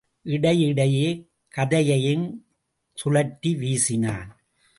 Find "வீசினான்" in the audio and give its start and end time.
3.57-4.29